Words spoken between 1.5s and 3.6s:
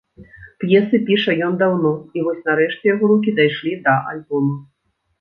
даўно, і вось нарэшце яго рукі